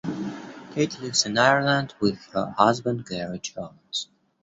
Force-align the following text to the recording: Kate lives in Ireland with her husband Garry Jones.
Kate 0.71 0.99
lives 0.99 1.27
in 1.27 1.37
Ireland 1.37 1.93
with 1.99 2.25
her 2.33 2.55
husband 2.57 3.05
Garry 3.05 3.37
Jones. 3.37 4.07